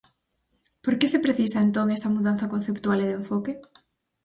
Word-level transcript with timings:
Por 0.83 0.93
que 0.99 1.07
se 1.13 1.23
precisa, 1.25 1.59
entón, 1.67 1.87
esa 1.97 2.13
mudanza 2.15 2.49
conceptual 2.53 2.97
e 3.01 3.07
de 3.09 3.17
enfoque? 3.21 3.51